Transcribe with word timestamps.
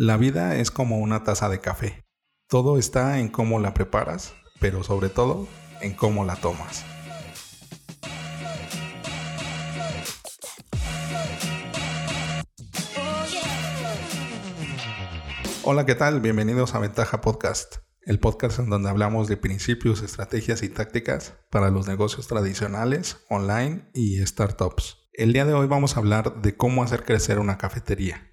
La 0.00 0.16
vida 0.16 0.54
es 0.54 0.70
como 0.70 0.98
una 0.98 1.24
taza 1.24 1.48
de 1.48 1.58
café. 1.58 2.04
Todo 2.48 2.78
está 2.78 3.18
en 3.18 3.26
cómo 3.26 3.58
la 3.58 3.74
preparas, 3.74 4.32
pero 4.60 4.84
sobre 4.84 5.08
todo 5.08 5.48
en 5.80 5.92
cómo 5.92 6.24
la 6.24 6.36
tomas. 6.36 6.84
Hola, 15.64 15.84
¿qué 15.84 15.96
tal? 15.96 16.20
Bienvenidos 16.20 16.76
a 16.76 16.78
Ventaja 16.78 17.20
Podcast, 17.20 17.78
el 18.02 18.20
podcast 18.20 18.60
en 18.60 18.70
donde 18.70 18.90
hablamos 18.90 19.26
de 19.26 19.36
principios, 19.36 20.02
estrategias 20.02 20.62
y 20.62 20.68
tácticas 20.68 21.34
para 21.50 21.70
los 21.70 21.88
negocios 21.88 22.28
tradicionales, 22.28 23.24
online 23.28 23.90
y 23.94 24.24
startups. 24.24 25.08
El 25.12 25.32
día 25.32 25.44
de 25.44 25.54
hoy 25.54 25.66
vamos 25.66 25.96
a 25.96 25.98
hablar 25.98 26.40
de 26.40 26.56
cómo 26.56 26.84
hacer 26.84 27.04
crecer 27.04 27.40
una 27.40 27.58
cafetería. 27.58 28.28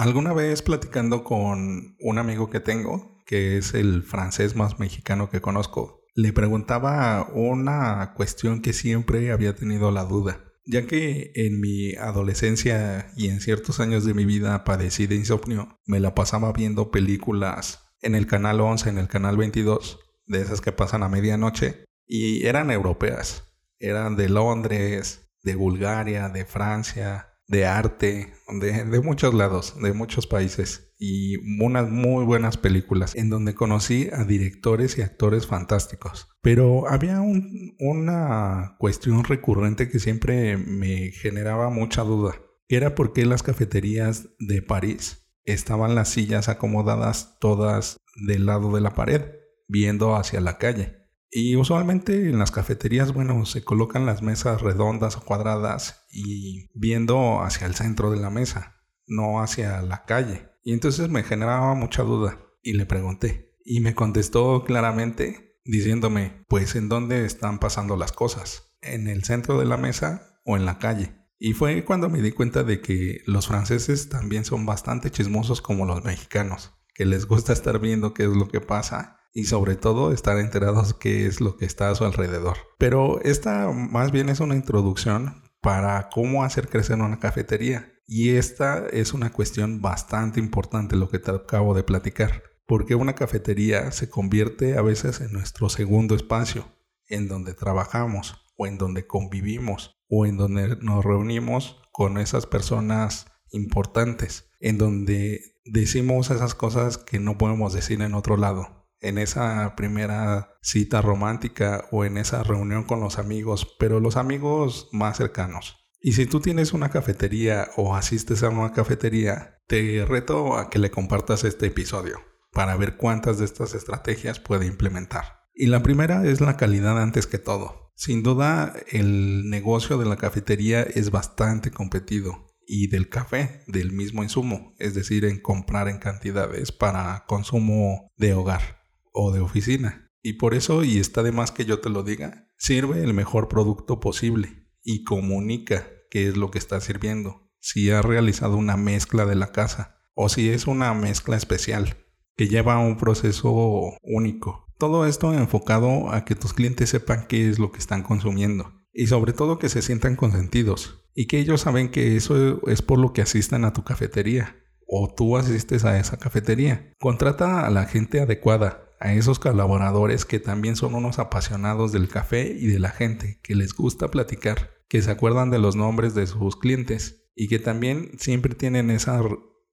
Alguna 0.00 0.32
vez 0.32 0.62
platicando 0.62 1.24
con 1.24 1.94
un 2.00 2.18
amigo 2.18 2.48
que 2.48 2.58
tengo, 2.58 3.22
que 3.26 3.58
es 3.58 3.74
el 3.74 4.02
francés 4.02 4.56
más 4.56 4.78
mexicano 4.78 5.28
que 5.28 5.42
conozco, 5.42 6.06
le 6.14 6.32
preguntaba 6.32 7.28
una 7.34 8.14
cuestión 8.14 8.62
que 8.62 8.72
siempre 8.72 9.30
había 9.30 9.54
tenido 9.54 9.90
la 9.90 10.04
duda, 10.04 10.42
ya 10.64 10.86
que 10.86 11.32
en 11.34 11.60
mi 11.60 11.96
adolescencia 11.96 13.12
y 13.14 13.28
en 13.28 13.42
ciertos 13.42 13.78
años 13.78 14.06
de 14.06 14.14
mi 14.14 14.24
vida 14.24 14.64
padecí 14.64 15.06
de 15.06 15.16
insomnio, 15.16 15.78
me 15.84 16.00
la 16.00 16.14
pasaba 16.14 16.50
viendo 16.54 16.90
películas 16.90 17.92
en 18.00 18.14
el 18.14 18.26
canal 18.26 18.62
11, 18.62 18.88
en 18.88 18.96
el 18.96 19.08
canal 19.08 19.36
22, 19.36 20.00
de 20.24 20.40
esas 20.40 20.62
que 20.62 20.72
pasan 20.72 21.02
a 21.02 21.10
medianoche, 21.10 21.84
y 22.06 22.46
eran 22.46 22.70
europeas, 22.70 23.52
eran 23.78 24.16
de 24.16 24.30
Londres, 24.30 25.28
de 25.42 25.56
Bulgaria, 25.56 26.30
de 26.30 26.46
Francia, 26.46 27.29
de 27.50 27.66
arte, 27.66 28.32
de, 28.60 28.84
de, 28.84 29.00
muchos 29.00 29.34
lados, 29.34 29.74
de 29.82 29.92
muchos 29.92 30.28
países 30.28 30.94
y 31.00 31.36
unas 31.60 31.90
muy 31.90 32.24
buenas 32.24 32.56
películas 32.56 33.16
en 33.16 33.28
donde 33.28 33.54
conocí 33.54 34.08
a 34.12 34.22
directores 34.22 34.96
y 34.96 35.02
actores 35.02 35.48
fantásticos. 35.48 36.28
Pero 36.42 36.88
había 36.88 37.20
una 37.20 38.76
cuestión 38.78 39.24
recurrente 39.24 39.88
que 39.88 39.98
siempre 39.98 40.58
me 40.58 41.10
generaba 41.10 41.70
mucha 41.70 42.02
duda. 42.02 42.36
Era 42.68 42.94
por 42.94 43.12
qué 43.12 43.26
las 43.26 43.42
cafeterías 43.42 44.28
de 44.38 44.62
París 44.62 45.26
estaban 45.44 45.96
las 45.96 46.10
sillas 46.10 46.48
acomodadas 46.48 47.36
todas 47.40 47.96
del 48.14 48.46
lado 48.46 48.72
de 48.72 48.80
la 48.80 48.94
pared, 48.94 49.22
viendo 49.66 50.14
hacia 50.14 50.40
la 50.40 50.56
calle. 50.58 50.99
Y 51.30 51.54
usualmente 51.54 52.28
en 52.28 52.38
las 52.38 52.50
cafeterías, 52.50 53.12
bueno, 53.12 53.46
se 53.46 53.62
colocan 53.62 54.04
las 54.04 54.20
mesas 54.20 54.62
redondas 54.62 55.16
o 55.16 55.24
cuadradas 55.24 56.06
y 56.10 56.68
viendo 56.74 57.40
hacia 57.42 57.68
el 57.68 57.76
centro 57.76 58.10
de 58.10 58.18
la 58.18 58.30
mesa, 58.30 58.82
no 59.06 59.40
hacia 59.40 59.80
la 59.82 60.04
calle. 60.04 60.48
Y 60.64 60.72
entonces 60.72 61.08
me 61.08 61.22
generaba 61.22 61.74
mucha 61.74 62.02
duda 62.02 62.38
y 62.62 62.72
le 62.72 62.84
pregunté. 62.84 63.56
Y 63.64 63.80
me 63.80 63.94
contestó 63.94 64.64
claramente 64.64 65.60
diciéndome, 65.64 66.44
pues 66.48 66.74
en 66.74 66.88
dónde 66.88 67.24
están 67.24 67.60
pasando 67.60 67.96
las 67.96 68.10
cosas, 68.10 68.76
en 68.82 69.06
el 69.06 69.22
centro 69.22 69.60
de 69.60 69.66
la 69.66 69.76
mesa 69.76 70.40
o 70.44 70.56
en 70.56 70.64
la 70.64 70.78
calle. 70.78 71.14
Y 71.38 71.52
fue 71.52 71.84
cuando 71.84 72.10
me 72.10 72.20
di 72.20 72.32
cuenta 72.32 72.64
de 72.64 72.80
que 72.80 73.22
los 73.26 73.46
franceses 73.46 74.08
también 74.08 74.44
son 74.44 74.66
bastante 74.66 75.10
chismosos 75.10 75.62
como 75.62 75.86
los 75.86 76.04
mexicanos, 76.04 76.72
que 76.92 77.06
les 77.06 77.26
gusta 77.26 77.52
estar 77.52 77.78
viendo 77.78 78.14
qué 78.14 78.24
es 78.24 78.30
lo 78.30 78.48
que 78.48 78.60
pasa 78.60 79.19
y 79.32 79.44
sobre 79.44 79.76
todo 79.76 80.12
estar 80.12 80.38
enterados 80.38 80.94
qué 80.94 81.26
es 81.26 81.40
lo 81.40 81.56
que 81.56 81.64
está 81.64 81.90
a 81.90 81.94
su 81.94 82.04
alrededor. 82.04 82.56
Pero 82.78 83.20
esta 83.22 83.70
más 83.70 84.12
bien 84.12 84.28
es 84.28 84.40
una 84.40 84.54
introducción 84.54 85.42
para 85.60 86.08
cómo 86.08 86.44
hacer 86.44 86.68
crecer 86.68 86.98
una 87.00 87.18
cafetería. 87.18 87.92
Y 88.06 88.30
esta 88.30 88.86
es 88.88 89.14
una 89.14 89.30
cuestión 89.30 89.80
bastante 89.80 90.40
importante 90.40 90.96
lo 90.96 91.08
que 91.08 91.18
te 91.18 91.30
acabo 91.30 91.74
de 91.74 91.84
platicar. 91.84 92.42
Porque 92.66 92.94
una 92.94 93.14
cafetería 93.14 93.92
se 93.92 94.08
convierte 94.08 94.76
a 94.76 94.82
veces 94.82 95.20
en 95.20 95.32
nuestro 95.32 95.68
segundo 95.68 96.14
espacio, 96.14 96.66
en 97.06 97.28
donde 97.28 97.54
trabajamos 97.54 98.44
o 98.56 98.66
en 98.66 98.78
donde 98.78 99.06
convivimos 99.06 99.96
o 100.08 100.26
en 100.26 100.36
donde 100.36 100.76
nos 100.80 101.04
reunimos 101.04 101.82
con 101.92 102.18
esas 102.18 102.46
personas 102.46 103.26
importantes, 103.50 104.50
en 104.60 104.78
donde 104.78 105.40
decimos 105.64 106.30
esas 106.30 106.54
cosas 106.54 106.98
que 106.98 107.18
no 107.18 107.38
podemos 107.38 107.72
decir 107.72 108.02
en 108.02 108.14
otro 108.14 108.36
lado 108.36 108.79
en 109.00 109.18
esa 109.18 109.74
primera 109.76 110.54
cita 110.62 111.02
romántica 111.02 111.86
o 111.90 112.04
en 112.04 112.18
esa 112.18 112.42
reunión 112.42 112.84
con 112.84 113.00
los 113.00 113.18
amigos, 113.18 113.76
pero 113.78 114.00
los 114.00 114.16
amigos 114.16 114.88
más 114.92 115.16
cercanos. 115.16 115.76
Y 116.00 116.12
si 116.12 116.26
tú 116.26 116.40
tienes 116.40 116.72
una 116.72 116.90
cafetería 116.90 117.68
o 117.76 117.94
asistes 117.94 118.42
a 118.42 118.48
una 118.48 118.72
cafetería, 118.72 119.58
te 119.66 120.04
reto 120.06 120.56
a 120.56 120.70
que 120.70 120.78
le 120.78 120.90
compartas 120.90 121.44
este 121.44 121.66
episodio 121.66 122.20
para 122.52 122.76
ver 122.76 122.96
cuántas 122.96 123.38
de 123.38 123.44
estas 123.44 123.74
estrategias 123.74 124.40
puede 124.40 124.66
implementar. 124.66 125.40
Y 125.54 125.66
la 125.66 125.82
primera 125.82 126.24
es 126.24 126.40
la 126.40 126.56
calidad 126.56 127.00
antes 127.00 127.26
que 127.26 127.38
todo. 127.38 127.92
Sin 127.96 128.22
duda, 128.22 128.74
el 128.88 129.50
negocio 129.50 129.98
de 129.98 130.06
la 130.06 130.16
cafetería 130.16 130.82
es 130.82 131.10
bastante 131.10 131.70
competido 131.70 132.46
y 132.66 132.86
del 132.86 133.10
café 133.10 133.62
del 133.66 133.92
mismo 133.92 134.22
insumo, 134.22 134.74
es 134.78 134.94
decir, 134.94 135.26
en 135.26 135.38
comprar 135.38 135.88
en 135.88 135.98
cantidades 135.98 136.72
para 136.72 137.24
consumo 137.26 138.10
de 138.16 138.32
hogar 138.32 138.79
o 139.12 139.32
de 139.32 139.40
oficina. 139.40 140.10
Y 140.22 140.34
por 140.34 140.54
eso, 140.54 140.84
y 140.84 140.98
está 140.98 141.22
de 141.22 141.32
más 141.32 141.50
que 141.50 141.64
yo 141.64 141.80
te 141.80 141.88
lo 141.88 142.02
diga, 142.02 142.48
sirve 142.58 143.02
el 143.02 143.14
mejor 143.14 143.48
producto 143.48 144.00
posible 144.00 144.68
y 144.82 145.04
comunica 145.04 145.86
qué 146.10 146.28
es 146.28 146.36
lo 146.36 146.50
que 146.50 146.58
está 146.58 146.80
sirviendo. 146.80 147.50
Si 147.60 147.90
ha 147.90 148.02
realizado 148.02 148.56
una 148.56 148.76
mezcla 148.76 149.26
de 149.26 149.34
la 149.34 149.52
casa 149.52 150.00
o 150.14 150.28
si 150.28 150.50
es 150.50 150.66
una 150.66 150.92
mezcla 150.94 151.36
especial 151.36 151.96
que 152.36 152.48
lleva 152.48 152.78
un 152.78 152.96
proceso 152.96 153.96
único. 154.02 154.66
Todo 154.78 155.06
esto 155.06 155.34
enfocado 155.34 156.10
a 156.10 156.24
que 156.24 156.34
tus 156.34 156.54
clientes 156.54 156.88
sepan 156.88 157.26
qué 157.28 157.48
es 157.48 157.58
lo 157.58 157.70
que 157.70 157.78
están 157.78 158.02
consumiendo 158.02 158.80
y 158.92 159.06
sobre 159.06 159.32
todo 159.32 159.58
que 159.58 159.68
se 159.68 159.82
sientan 159.82 160.16
consentidos 160.16 161.04
y 161.14 161.26
que 161.26 161.38
ellos 161.38 161.60
saben 161.60 161.90
que 161.90 162.16
eso 162.16 162.66
es 162.66 162.82
por 162.82 162.98
lo 162.98 163.12
que 163.12 163.22
asistan 163.22 163.64
a 163.64 163.72
tu 163.72 163.84
cafetería 163.84 164.56
o 164.86 165.12
tú 165.14 165.36
asistes 165.36 165.84
a 165.84 165.98
esa 165.98 166.18
cafetería. 166.18 166.92
Contrata 166.98 167.66
a 167.66 167.70
la 167.70 167.84
gente 167.84 168.20
adecuada, 168.20 168.89
a 169.00 169.14
esos 169.14 169.38
colaboradores 169.38 170.26
que 170.26 170.38
también 170.38 170.76
son 170.76 170.94
unos 170.94 171.18
apasionados 171.18 171.90
del 171.90 172.08
café 172.08 172.54
y 172.56 172.66
de 172.66 172.78
la 172.78 172.90
gente, 172.90 173.40
que 173.42 173.54
les 173.54 173.74
gusta 173.74 174.08
platicar, 174.08 174.70
que 174.88 175.00
se 175.00 175.10
acuerdan 175.10 175.50
de 175.50 175.58
los 175.58 175.74
nombres 175.74 176.14
de 176.14 176.26
sus 176.26 176.56
clientes 176.56 177.30
y 177.34 177.48
que 177.48 177.58
también 177.58 178.10
siempre 178.18 178.54
tienen 178.54 178.90
esa, 178.90 179.22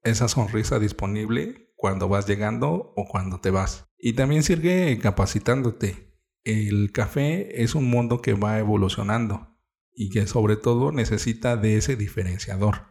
esa 0.03 0.29
sonrisa 0.29 0.79
disponible 0.79 1.73
cuando 1.75 2.07
vas 2.07 2.25
llegando 2.25 2.93
o 2.95 3.05
cuando 3.05 3.41
te 3.41 3.51
vas. 3.51 3.85
Y 3.99 4.13
también 4.13 4.43
sigue 4.43 4.97
capacitándote. 4.99 6.15
El 6.45 6.93
café 6.93 7.61
es 7.61 7.75
un 7.75 7.89
mundo 7.89 8.21
que 8.21 8.33
va 8.33 8.59
evolucionando 8.59 9.57
y 9.93 10.09
que 10.09 10.25
sobre 10.27 10.55
todo 10.55 10.93
necesita 10.93 11.57
de 11.57 11.75
ese 11.75 11.97
diferenciador, 11.97 12.83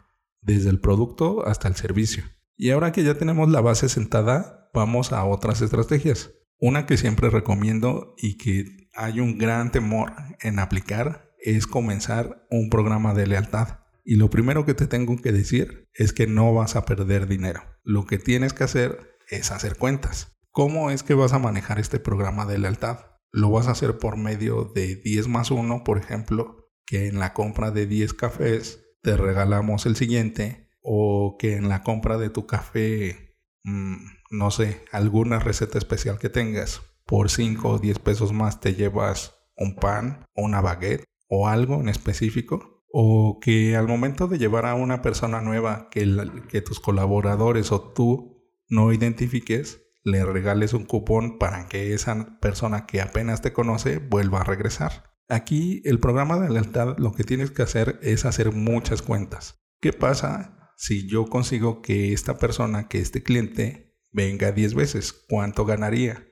desde 0.43 0.69
el 0.69 0.81
producto 0.81 1.47
hasta 1.47 1.69
el 1.69 1.77
servicio. 1.77 2.25
Y 2.57 2.71
ahora 2.71 2.93
que 2.93 3.05
ya 3.05 3.17
tenemos 3.17 3.49
la 3.51 3.61
base 3.63 3.89
sentada, 3.89 4.66
vamos 4.77 5.13
a 5.13 5.25
otras 5.25 5.63
estrategias. 5.63 6.33
Una 6.59 6.85
que 6.85 6.99
siempre 6.99 7.31
recomiendo 7.31 8.15
y 8.19 8.37
que 8.37 8.91
hay 8.95 9.21
un 9.21 9.39
gran 9.39 9.73
temor 9.73 10.13
en 10.41 10.59
aplicar 10.59 11.33
es 11.39 11.67
comenzar 11.67 12.47
un 12.51 12.69
programa 12.69 13.15
de 13.15 13.27
lealtad. 13.27 13.81
Y 14.05 14.17
lo 14.17 14.29
primero 14.29 14.67
que 14.67 14.75
te 14.75 14.87
tengo 14.87 15.17
que 15.17 15.33
decir 15.33 15.89
es 15.95 16.13
que 16.13 16.27
no 16.27 16.53
vas 16.53 16.77
a 16.77 16.85
perder 16.85 17.27
dinero. 17.27 17.63
Lo 17.83 18.07
que 18.07 18.19
tienes 18.19 18.53
que 18.53 18.65
hacer 18.65 19.17
es 19.29 19.51
hacer 19.51 19.77
cuentas. 19.77 20.37
¿Cómo 20.51 20.91
es 20.91 21.03
que 21.03 21.15
vas 21.15 21.33
a 21.33 21.39
manejar 21.39 21.79
este 21.79 21.99
programa 21.99 22.45
de 22.45 22.59
lealtad? 22.59 22.99
Lo 23.33 23.51
vas 23.51 23.69
a 23.69 23.73
hacer 23.73 23.99
por 23.99 24.17
medio 24.19 24.71
de 24.75 24.97
10 24.97 25.29
más 25.29 25.51
1, 25.51 25.85
por 25.85 25.99
ejemplo, 25.99 26.71
que 26.87 27.09
en 27.09 27.19
la 27.19 27.33
compra 27.33 27.71
de 27.71 27.87
10 27.87 28.13
cafés 28.15 28.85
te 29.03 29.17
regalamos 29.17 29.87
el 29.87 29.97
siguiente, 29.97 30.69
o 30.83 31.37
que 31.39 31.57
en 31.57 31.69
la 31.69 31.83
compra 31.83 32.19
de 32.19 32.31
tu 32.31 32.47
café 32.47 33.37
mmm, 33.65 34.16
no 34.31 34.51
sé, 34.51 34.85
alguna 34.93 35.39
receta 35.39 35.79
especial 35.79 36.19
que 36.19 36.29
tengas, 36.29 36.83
por 37.07 37.31
5 37.31 37.69
o 37.69 37.79
10 37.79 37.99
pesos 38.01 38.33
más 38.33 38.61
te 38.61 38.75
llevas 38.75 39.35
un 39.57 39.77
pan 39.77 40.25
una 40.35 40.61
baguette 40.61 41.05
o 41.29 41.49
algo 41.49 41.81
en 41.81 41.89
específico. 41.89 42.85
O 42.99 43.41
que 43.41 43.77
al 43.77 43.89
momento 43.89 44.27
de 44.27 44.39
llevar 44.39 44.65
a 44.65 44.75
una 44.75 45.03
persona 45.03 45.41
nueva 45.41 45.89
que, 45.91 46.07
que 46.49 46.63
tus 46.63 46.81
colaboradores 46.81 47.71
o 47.73 47.93
tú 47.93 48.51
no 48.69 48.93
identifiques, 48.93 49.83
le 50.03 50.25
regales 50.25 50.73
un 50.73 50.87
cupón 50.87 51.39
para 51.39 51.69
que 51.69 51.93
esa 51.93 52.39
persona 52.41 52.87
que 52.87 53.01
apenas 53.01 53.43
te 53.43 53.53
conoce 53.53 53.99
vuelva 53.99 54.41
a 54.41 54.45
regresar. 54.45 55.11
Aquí 55.29 55.83
el 55.85 55.99
programa 55.99 56.39
de 56.39 56.49
lealtad 56.49 56.97
lo 56.99 57.13
que 57.13 57.25
tienes 57.25 57.51
que 57.51 57.63
hacer 57.63 57.99
es 58.03 58.25
hacer 58.25 58.53
muchas 58.53 59.03
cuentas. 59.03 59.59
¿Qué 59.81 59.93
pasa 59.93 60.73
si 60.77 61.09
yo 61.09 61.27
consigo 61.27 61.83
que 61.83 62.13
esta 62.13 62.39
persona, 62.39 62.89
que 62.89 63.01
este 63.01 63.23
cliente 63.23 63.86
venga 64.17 64.51
10 64.51 64.75
veces, 64.75 65.13
¿cuánto 65.13 65.67
ganaría? 65.67 66.27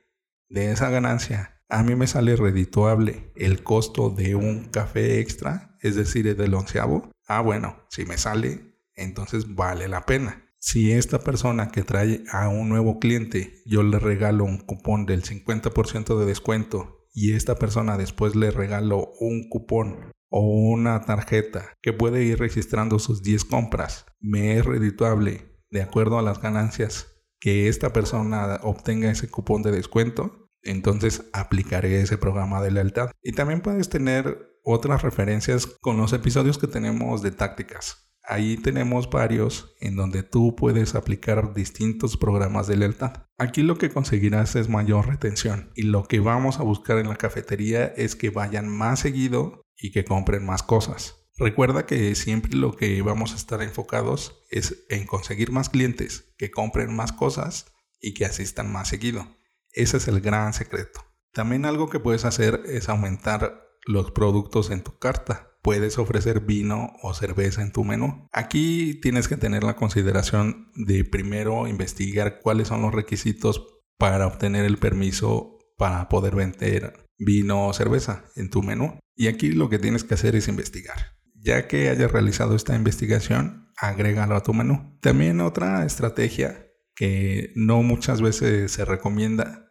De 0.49 0.73
esa 0.73 0.89
ganancia, 0.89 1.63
a 1.69 1.83
mí 1.83 1.95
me 1.95 2.07
sale 2.07 2.35
redituable 2.35 3.31
el 3.37 3.63
costo 3.63 4.09
de 4.09 4.35
un 4.35 4.65
café 4.65 5.21
extra, 5.21 5.77
es 5.83 5.95
decir, 5.95 6.35
del 6.35 6.55
onceavo. 6.55 7.11
Ah, 7.29 7.43
bueno, 7.43 7.77
si 7.91 8.07
me 8.07 8.17
sale, 8.17 8.81
entonces 8.95 9.55
vale 9.55 9.87
la 9.89 10.07
pena. 10.07 10.47
Si 10.59 10.93
esta 10.93 11.19
persona 11.19 11.69
que 11.69 11.83
trae 11.83 12.25
a 12.33 12.49
un 12.49 12.71
nuevo 12.71 12.99
cliente, 12.99 13.63
yo 13.67 13.83
le 13.83 13.99
regalo 13.99 14.45
un 14.45 14.59
cupón 14.59 15.05
del 15.05 15.23
50% 15.23 16.19
de 16.19 16.25
descuento 16.25 17.07
y 17.13 17.35
esta 17.35 17.57
persona 17.57 17.99
después 17.99 18.35
le 18.35 18.51
regalo 18.51 19.13
un 19.21 19.51
cupón 19.51 20.11
o 20.31 20.41
una 20.41 21.03
tarjeta 21.03 21.75
que 21.83 21.93
puede 21.93 22.25
ir 22.25 22.39
registrando 22.39 22.99
sus 22.99 23.23
10 23.23 23.45
compras, 23.45 24.07
me 24.21 24.57
es 24.57 24.65
redituable 24.65 25.61
de 25.71 25.83
acuerdo 25.83 26.19
a 26.19 26.23
las 26.23 26.41
ganancias 26.41 27.14
que 27.45 27.69
esta 27.69 27.93
persona 27.93 28.59
obtenga 28.63 29.11
ese 29.11 29.29
cupón 29.29 29.61
de 29.61 29.71
descuento, 29.71 30.49
entonces 30.63 31.29
aplicaré 31.35 32.01
ese 32.01 32.17
programa 32.17 32.63
de 32.63 32.71
lealtad. 32.71 33.11
Y 33.23 33.33
también 33.33 33.61
puedes 33.61 33.91
tener 33.91 34.59
otras 34.63 35.03
referencias 35.03 35.67
con 35.67 35.99
los 35.99 36.15
episodios 36.15 36.57
que 36.57 36.69
tenemos 36.69 37.21
de 37.21 37.33
tácticas. 37.33 38.11
Ahí 38.23 38.57
tenemos 38.57 39.11
varios 39.11 39.75
en 39.81 39.95
donde 39.95 40.23
tú 40.23 40.57
puedes 40.57 40.95
aplicar 40.95 41.53
distintos 41.53 42.17
programas 42.17 42.67
de 42.67 42.79
lealtad. 42.79 43.27
Aquí 43.37 43.63
lo 43.63 43.77
que 43.77 43.91
conseguirás 43.91 44.57
es 44.57 44.71
mayor 44.71 45.07
retención 45.07 45.71
y 45.75 45.83
lo 45.83 46.05
que 46.05 46.21
vamos 46.21 46.61
a 46.61 46.63
buscar 46.63 46.97
en 46.97 47.11
la 47.11 47.17
cafetería 47.17 47.85
es 47.85 48.17
que 48.17 48.31
vayan 48.31 48.71
más 48.71 49.01
seguido 49.01 49.67
y 49.77 49.93
que 49.93 50.07
compren 50.07 50.47
más 50.47 50.63
cosas. 50.63 51.24
Recuerda 51.37 51.87
que 51.87 52.15
siempre 52.15 52.55
lo 52.55 52.77
que 52.77 53.03
vamos 53.03 53.33
a 53.33 53.37
estar 53.37 53.63
enfocados 53.63 54.45
es 54.51 54.85
en 54.89 55.07
conseguir 55.07 55.51
más 55.51 55.69
clientes, 55.69 56.33
que 56.39 56.51
compren 56.51 56.95
más 56.95 57.13
cosas 57.13 57.73
y 58.01 58.15
que 58.15 58.25
asistan 58.25 58.71
más 58.71 58.89
seguido. 58.89 59.27
Ese 59.73 59.97
es 59.97 60.09
el 60.09 60.21
gran 60.21 60.53
secreto. 60.53 61.05
También 61.33 61.65
algo 61.65 61.91
que 61.91 61.99
puedes 61.99 62.25
hacer 62.25 62.63
es 62.67 62.89
aumentar 62.89 63.63
los 63.87 64.13
productos 64.13 64.71
en 64.71 64.83
tu 64.83 64.99
carta 64.99 65.55
puedes 65.65 65.99
ofrecer 65.99 66.41
vino 66.41 66.93
o 67.03 67.15
cerveza 67.15 67.63
en 67.63 67.73
tu 67.73 67.85
menú. 67.85 68.29
Aquí 68.33 69.01
tienes 69.01 69.29
que 69.29 69.39
tener 69.39 69.65
la 69.65 69.77
consideración 69.77 70.71
de 70.75 71.05
primero 71.05 71.67
investigar 71.67 72.41
cuáles 72.41 72.69
son 72.69 72.83
los 72.83 72.93
requisitos 72.93 73.67
para 73.97 74.27
obtener 74.27 74.67
el 74.67 74.77
permiso 74.77 75.59
para 75.79 76.11
poder 76.11 76.37
vender 76.37 77.09
vino 77.17 77.67
o 77.67 77.73
cerveza 77.73 78.27
en 78.37 78.51
tu 78.51 78.63
menú. 78.63 78.99
Y 79.17 79.29
aquí 79.29 79.53
lo 79.53 79.71
que 79.71 79.79
tienes 79.79 80.05
que 80.05 80.13
hacer 80.13 80.37
es 80.37 80.49
investigar. 80.49 81.17
Ya 81.45 81.69
que 81.69 81.91
hayas 81.91 82.11
realizado 82.11 82.57
esta 82.57 82.75
investigación, 82.75 83.71
agrégalo 83.77 84.35
a 84.35 84.43
tu 84.43 84.55
menú. 84.55 84.99
También 85.03 85.43
otra 85.43 85.85
estrategia 85.85 86.71
que 86.95 87.53
no 87.55 87.83
muchas 87.83 88.23
veces 88.23 88.73
se 88.73 88.87
recomienda, 88.87 89.71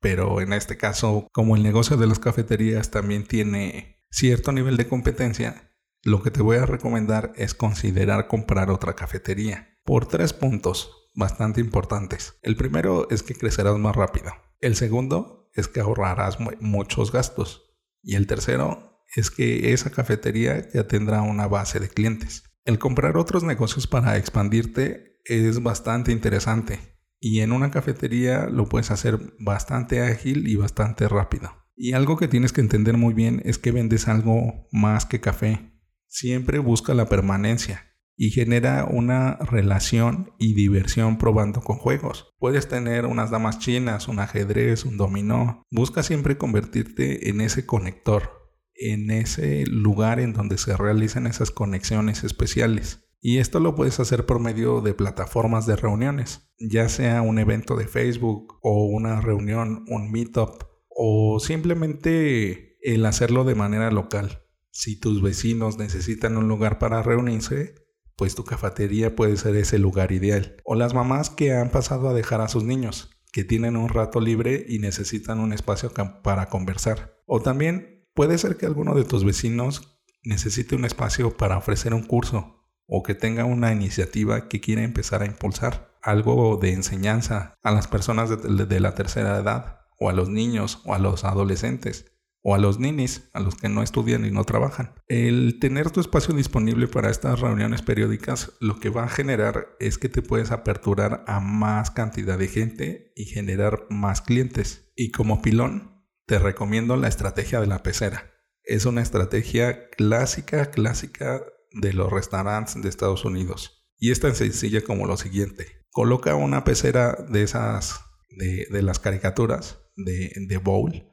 pero 0.00 0.40
en 0.40 0.52
este 0.52 0.76
caso, 0.76 1.28
como 1.30 1.54
el 1.54 1.62
negocio 1.62 1.96
de 1.96 2.08
las 2.08 2.18
cafeterías 2.18 2.90
también 2.90 3.24
tiene 3.24 4.02
cierto 4.10 4.50
nivel 4.50 4.76
de 4.76 4.88
competencia, 4.88 5.72
lo 6.02 6.24
que 6.24 6.32
te 6.32 6.42
voy 6.42 6.56
a 6.56 6.66
recomendar 6.66 7.32
es 7.36 7.54
considerar 7.54 8.26
comprar 8.26 8.68
otra 8.68 8.94
cafetería 8.94 9.78
por 9.84 10.06
tres 10.06 10.32
puntos 10.32 10.90
bastante 11.14 11.60
importantes. 11.60 12.34
El 12.42 12.56
primero 12.56 13.06
es 13.10 13.22
que 13.22 13.36
crecerás 13.36 13.78
más 13.78 13.94
rápido. 13.94 14.32
El 14.58 14.74
segundo 14.74 15.50
es 15.54 15.68
que 15.68 15.78
ahorrarás 15.78 16.38
muchos 16.58 17.12
gastos. 17.12 17.62
Y 18.02 18.16
el 18.16 18.26
tercero 18.26 18.91
es 19.14 19.30
que 19.30 19.72
esa 19.72 19.90
cafetería 19.90 20.68
ya 20.72 20.86
tendrá 20.86 21.22
una 21.22 21.46
base 21.46 21.80
de 21.80 21.88
clientes. 21.88 22.44
El 22.64 22.78
comprar 22.78 23.16
otros 23.16 23.42
negocios 23.42 23.86
para 23.86 24.16
expandirte 24.16 25.20
es 25.24 25.62
bastante 25.62 26.12
interesante 26.12 26.92
y 27.20 27.40
en 27.40 27.52
una 27.52 27.70
cafetería 27.70 28.46
lo 28.46 28.68
puedes 28.68 28.90
hacer 28.90 29.34
bastante 29.38 30.00
ágil 30.00 30.48
y 30.48 30.56
bastante 30.56 31.08
rápido. 31.08 31.50
Y 31.76 31.92
algo 31.92 32.16
que 32.16 32.28
tienes 32.28 32.52
que 32.52 32.60
entender 32.60 32.96
muy 32.96 33.14
bien 33.14 33.40
es 33.44 33.58
que 33.58 33.70
vendes 33.70 34.08
algo 34.08 34.68
más 34.72 35.06
que 35.06 35.20
café. 35.20 35.72
Siempre 36.08 36.58
busca 36.58 36.94
la 36.94 37.06
permanencia 37.06 37.92
y 38.16 38.30
genera 38.30 38.84
una 38.84 39.36
relación 39.36 40.32
y 40.38 40.54
diversión 40.54 41.16
probando 41.16 41.60
con 41.60 41.78
juegos. 41.78 42.34
Puedes 42.38 42.68
tener 42.68 43.06
unas 43.06 43.30
damas 43.30 43.58
chinas, 43.58 44.08
un 44.08 44.18
ajedrez, 44.18 44.84
un 44.84 44.96
dominó. 44.96 45.62
Busca 45.70 46.02
siempre 46.02 46.36
convertirte 46.36 47.30
en 47.30 47.40
ese 47.40 47.66
conector, 47.66 48.41
en 48.74 49.10
ese 49.10 49.66
lugar 49.66 50.20
en 50.20 50.32
donde 50.32 50.58
se 50.58 50.76
realizan 50.76 51.26
esas 51.26 51.50
conexiones 51.50 52.24
especiales. 52.24 53.08
Y 53.20 53.38
esto 53.38 53.60
lo 53.60 53.76
puedes 53.76 54.00
hacer 54.00 54.26
por 54.26 54.40
medio 54.40 54.80
de 54.80 54.94
plataformas 54.94 55.64
de 55.66 55.76
reuniones, 55.76 56.50
ya 56.58 56.88
sea 56.88 57.22
un 57.22 57.38
evento 57.38 57.76
de 57.76 57.86
Facebook 57.86 58.58
o 58.62 58.84
una 58.84 59.20
reunión, 59.20 59.84
un 59.88 60.10
meetup 60.10 60.64
o 60.88 61.38
simplemente 61.38 62.78
el 62.82 63.06
hacerlo 63.06 63.44
de 63.44 63.54
manera 63.54 63.90
local. 63.90 64.42
Si 64.72 64.98
tus 64.98 65.22
vecinos 65.22 65.78
necesitan 65.78 66.36
un 66.36 66.48
lugar 66.48 66.78
para 66.78 67.02
reunirse, 67.02 67.74
pues 68.16 68.34
tu 68.34 68.44
cafetería 68.44 69.14
puede 69.14 69.36
ser 69.36 69.56
ese 69.56 69.78
lugar 69.78 70.12
ideal. 70.12 70.56
O 70.64 70.74
las 70.74 70.94
mamás 70.94 71.30
que 71.30 71.52
han 71.52 71.70
pasado 71.70 72.08
a 72.08 72.14
dejar 72.14 72.40
a 72.40 72.48
sus 72.48 72.64
niños, 72.64 73.10
que 73.32 73.44
tienen 73.44 73.76
un 73.76 73.88
rato 73.88 74.20
libre 74.20 74.64
y 74.68 74.78
necesitan 74.78 75.40
un 75.40 75.52
espacio 75.52 75.92
para 76.22 76.48
conversar. 76.48 77.20
O 77.26 77.40
también 77.40 77.91
puede 78.14 78.38
ser 78.38 78.56
que 78.56 78.66
alguno 78.66 78.94
de 78.94 79.04
tus 79.04 79.24
vecinos 79.24 80.00
necesite 80.22 80.74
un 80.74 80.84
espacio 80.84 81.36
para 81.36 81.58
ofrecer 81.58 81.94
un 81.94 82.04
curso 82.04 82.64
o 82.86 83.02
que 83.02 83.14
tenga 83.14 83.44
una 83.44 83.72
iniciativa 83.72 84.48
que 84.48 84.60
quiera 84.60 84.82
empezar 84.82 85.22
a 85.22 85.26
impulsar 85.26 85.92
algo 86.02 86.56
de 86.56 86.72
enseñanza 86.72 87.54
a 87.62 87.70
las 87.70 87.88
personas 87.88 88.30
de 88.30 88.80
la 88.80 88.94
tercera 88.94 89.38
edad 89.38 89.80
o 89.98 90.10
a 90.10 90.12
los 90.12 90.28
niños 90.28 90.80
o 90.84 90.94
a 90.94 90.98
los 90.98 91.24
adolescentes 91.24 92.12
o 92.42 92.54
a 92.54 92.58
los 92.58 92.80
ninis, 92.80 93.30
a 93.34 93.40
los 93.40 93.54
que 93.54 93.68
no 93.68 93.82
estudian 93.82 94.26
y 94.26 94.30
no 94.30 94.44
trabajan. 94.44 94.94
El 95.06 95.58
tener 95.60 95.90
tu 95.90 96.00
espacio 96.00 96.34
disponible 96.34 96.88
para 96.88 97.10
estas 97.10 97.40
reuniones 97.40 97.82
periódicas 97.82 98.52
lo 98.60 98.80
que 98.80 98.90
va 98.90 99.04
a 99.04 99.08
generar 99.08 99.68
es 99.78 99.96
que 99.96 100.08
te 100.08 100.22
puedes 100.22 100.50
aperturar 100.50 101.24
a 101.28 101.40
más 101.40 101.90
cantidad 101.90 102.38
de 102.38 102.48
gente 102.48 103.12
y 103.14 103.26
generar 103.26 103.86
más 103.90 104.20
clientes. 104.20 104.92
Y 104.96 105.12
como 105.12 105.40
pilón, 105.40 105.91
te 106.26 106.38
recomiendo 106.38 106.96
la 106.96 107.08
estrategia 107.08 107.60
de 107.60 107.66
la 107.66 107.82
pecera. 107.82 108.32
Es 108.64 108.86
una 108.86 109.02
estrategia 109.02 109.88
clásica, 109.90 110.70
clásica 110.70 111.42
de 111.72 111.92
los 111.92 112.10
restaurantes 112.10 112.80
de 112.80 112.88
Estados 112.88 113.24
Unidos. 113.24 113.86
Y 113.98 114.10
es 114.10 114.20
tan 114.20 114.34
sencilla 114.34 114.82
como 114.82 115.06
lo 115.06 115.16
siguiente. 115.16 115.84
Coloca 115.90 116.34
una 116.34 116.64
pecera 116.64 117.16
de 117.28 117.42
esas 117.42 118.00
de, 118.30 118.66
de 118.70 118.82
las 118.82 118.98
caricaturas 118.98 119.82
de, 119.96 120.56
bowl 120.58 121.04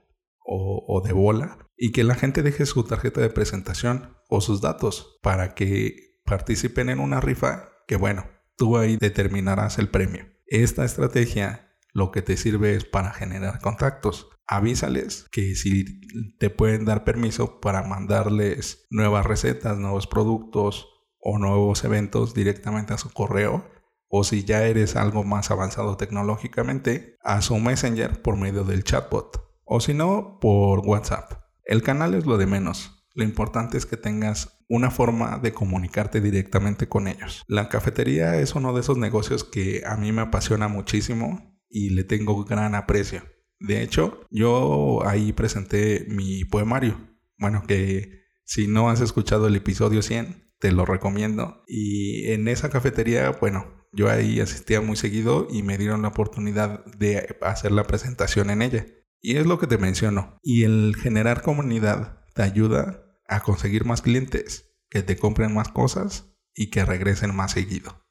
o, 0.45 1.01
de 1.06 1.13
bola 1.13 1.57
y 1.77 1.91
que 1.91 2.03
la 2.03 2.15
gente 2.15 2.41
deje 2.41 2.65
su 2.65 2.83
tarjeta 2.83 3.21
de 3.21 3.29
presentación 3.29 4.17
o 4.29 4.41
sus 4.41 4.62
datos 4.62 5.19
para 5.21 5.53
que 5.53 6.19
participen 6.25 6.89
en 6.89 7.00
una 7.00 7.21
rifa 7.21 7.69
que 7.88 7.95
bueno, 7.95 8.25
tú 8.57 8.77
ahí 8.77 8.97
determinarás 8.97 9.79
el 9.79 9.89
premio. 9.89 10.27
Esta 10.47 10.85
estrategia 10.85 11.68
lo 11.93 12.12
que 12.12 12.22
te 12.22 12.38
sirve 12.38 12.75
es 12.75 12.86
para 12.86 13.12
generar 13.12 13.60
contactos. 13.60 14.29
Avísales 14.48 15.27
que 15.31 15.55
si 15.55 16.01
te 16.38 16.50
pueden 16.50 16.86
dar 16.86 17.03
permiso 17.03 17.60
para 17.60 17.84
mandarles 17.84 18.88
nuevas 18.89 19.25
recetas, 19.25 19.77
nuevos 19.77 20.08
productos 20.08 20.88
o 21.19 21.38
nuevos 21.38 21.84
eventos 21.84 22.34
directamente 22.34 22.93
a 22.93 22.98
su 22.98 23.12
correo 23.12 23.69
o 24.08 24.24
si 24.24 24.43
ya 24.43 24.63
eres 24.63 24.96
algo 24.96 25.24
más 25.24 25.51
avanzado 25.51 25.96
tecnológicamente, 25.96 27.17
a 27.24 27.41
su 27.41 27.58
Messenger 27.60 28.22
por 28.24 28.38
medio 28.38 28.63
del 28.63 28.84
chatbot 28.84 29.50
o 29.65 29.79
si 29.79 29.93
no, 29.93 30.39
por 30.41 30.79
WhatsApp. 30.79 31.34
El 31.63 31.84
canal 31.84 32.15
es 32.15 32.25
lo 32.25 32.38
de 32.39 32.48
menos. 32.48 33.05
Lo 33.13 33.24
importante 33.24 33.77
es 33.77 33.86
que 33.86 33.98
tengas 33.98 34.63
una 34.67 34.89
forma 34.89 35.38
de 35.38 35.53
comunicarte 35.53 36.22
directamente 36.22 36.88
con 36.88 37.08
ellos. 37.08 37.43
La 37.48 37.69
cafetería 37.69 38.38
es 38.38 38.55
uno 38.55 38.74
de 38.74 38.81
esos 38.81 38.98
negocios 38.98 39.43
que 39.43 39.84
a 39.86 39.96
mí 39.96 40.12
me 40.12 40.24
apasiona 40.24 40.67
muchísimo 40.67 41.59
y 41.69 41.91
le 41.91 42.03
tengo 42.03 42.43
gran 42.45 42.75
aprecio. 42.75 43.23
De 43.59 43.81
hecho, 43.81 44.25
yo 44.29 45.05
ahí 45.05 45.33
presenté 45.33 46.05
mi 46.09 46.45
poemario. 46.45 46.97
Bueno, 47.38 47.63
que 47.67 48.23
si 48.45 48.67
no 48.67 48.89
has 48.89 49.01
escuchado 49.01 49.47
el 49.47 49.55
episodio 49.55 50.01
100, 50.01 50.53
te 50.59 50.71
lo 50.71 50.85
recomiendo. 50.85 51.63
Y 51.67 52.31
en 52.31 52.47
esa 52.47 52.69
cafetería, 52.69 53.31
bueno, 53.31 53.65
yo 53.91 54.09
ahí 54.09 54.39
asistía 54.39 54.81
muy 54.81 54.95
seguido 54.95 55.47
y 55.49 55.63
me 55.63 55.77
dieron 55.77 56.01
la 56.01 56.09
oportunidad 56.09 56.85
de 56.85 57.38
hacer 57.41 57.71
la 57.71 57.83
presentación 57.83 58.49
en 58.49 58.61
ella. 58.61 58.85
Y 59.21 59.38
es 59.38 59.45
lo 59.45 59.59
que 59.59 59.67
te 59.67 59.77
menciono. 59.77 60.38
Y 60.41 60.63
el 60.63 60.95
generar 60.95 61.41
comunidad 61.41 62.25
te 62.33 62.43
ayuda 62.43 63.03
a 63.27 63.41
conseguir 63.41 63.85
más 63.85 64.01
clientes, 64.01 64.71
que 64.89 65.03
te 65.03 65.17
compren 65.17 65.53
más 65.53 65.69
cosas 65.69 66.33
y 66.53 66.69
que 66.69 66.85
regresen 66.85 67.35
más 67.35 67.51
seguido. 67.51 68.05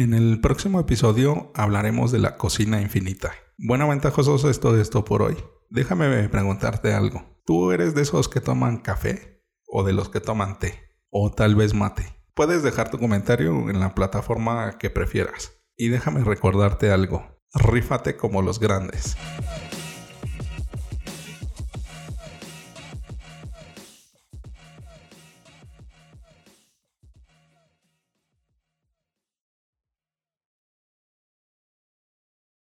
En 0.00 0.14
el 0.14 0.40
próximo 0.40 0.78
episodio 0.78 1.50
hablaremos 1.56 2.12
de 2.12 2.20
la 2.20 2.36
cocina 2.36 2.80
infinita. 2.80 3.32
Bueno, 3.56 3.88
ventajosos 3.88 4.44
es 4.44 4.60
todo 4.60 4.80
esto 4.80 5.04
por 5.04 5.22
hoy. 5.22 5.36
Déjame 5.70 6.28
preguntarte 6.28 6.94
algo. 6.94 7.24
¿Tú 7.44 7.72
eres 7.72 7.96
de 7.96 8.02
esos 8.02 8.28
que 8.28 8.40
toman 8.40 8.76
café 8.76 9.42
o 9.66 9.82
de 9.82 9.92
los 9.92 10.08
que 10.08 10.20
toman 10.20 10.60
té? 10.60 10.94
O 11.10 11.32
tal 11.32 11.56
vez 11.56 11.74
mate. 11.74 12.04
Puedes 12.34 12.62
dejar 12.62 12.92
tu 12.92 13.00
comentario 13.00 13.70
en 13.70 13.80
la 13.80 13.96
plataforma 13.96 14.78
que 14.78 14.88
prefieras. 14.88 15.64
Y 15.76 15.88
déjame 15.88 16.22
recordarte 16.22 16.92
algo, 16.92 17.40
rífate 17.52 18.16
como 18.16 18.40
los 18.40 18.60
grandes. 18.60 19.16